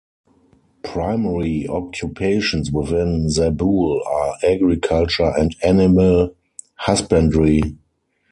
[0.81, 6.33] Primary occupations within Zabul are agriculture and animal
[6.73, 7.61] husbandry.